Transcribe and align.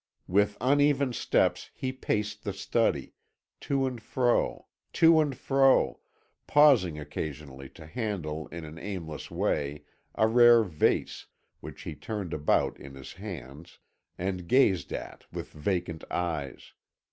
With 0.27 0.57
uneven 0.59 1.13
steps 1.13 1.69
he 1.75 1.91
paced 1.93 2.43
the 2.43 2.53
study, 2.53 3.13
to 3.59 3.85
and 3.85 4.01
fro, 4.01 4.65
to 4.93 5.19
and 5.21 5.37
fro, 5.37 5.99
pausing 6.47 6.97
occasionally 6.97 7.69
to 7.69 7.85
handle 7.85 8.47
in 8.47 8.65
an 8.65 8.79
aimless 8.79 9.29
way 9.29 9.83
a 10.15 10.27
rare 10.27 10.63
vase, 10.63 11.27
which 11.59 11.83
he 11.83 11.93
turned 11.93 12.33
about 12.33 12.79
in 12.79 12.95
his 12.95 13.13
hands, 13.13 13.77
and 14.17 14.47
gazed 14.47 14.91
at 14.91 15.31
with 15.31 15.51
vacant 15.53 16.03
eyes. 16.09 16.73